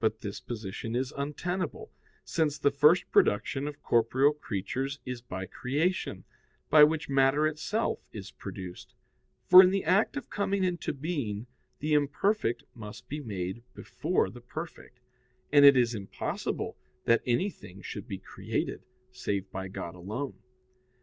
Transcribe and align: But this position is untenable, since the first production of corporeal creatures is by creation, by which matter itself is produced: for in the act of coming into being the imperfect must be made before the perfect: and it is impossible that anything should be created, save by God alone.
But 0.00 0.22
this 0.22 0.40
position 0.40 0.96
is 0.96 1.12
untenable, 1.14 1.92
since 2.24 2.58
the 2.58 2.70
first 2.70 3.10
production 3.10 3.68
of 3.68 3.82
corporeal 3.82 4.32
creatures 4.32 4.98
is 5.04 5.20
by 5.20 5.44
creation, 5.44 6.24
by 6.70 6.84
which 6.84 7.10
matter 7.10 7.46
itself 7.46 8.00
is 8.10 8.30
produced: 8.30 8.94
for 9.44 9.62
in 9.62 9.68
the 9.68 9.84
act 9.84 10.16
of 10.16 10.30
coming 10.30 10.64
into 10.64 10.94
being 10.94 11.48
the 11.80 11.92
imperfect 11.92 12.64
must 12.74 13.10
be 13.10 13.20
made 13.20 13.62
before 13.74 14.30
the 14.30 14.40
perfect: 14.40 15.00
and 15.52 15.66
it 15.66 15.76
is 15.76 15.94
impossible 15.94 16.78
that 17.04 17.20
anything 17.26 17.82
should 17.82 18.08
be 18.08 18.16
created, 18.16 18.86
save 19.12 19.50
by 19.50 19.68
God 19.68 19.94
alone. 19.94 20.38